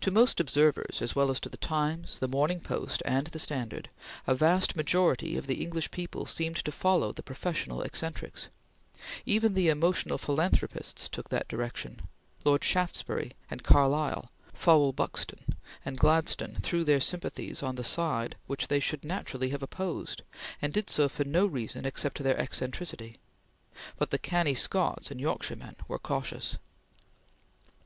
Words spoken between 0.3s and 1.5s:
observers, as well as to